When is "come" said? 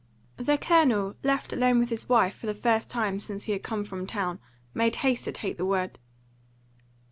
3.61-3.85